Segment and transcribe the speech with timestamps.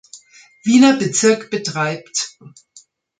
[0.63, 2.35] Wiener Bezirk betreibt.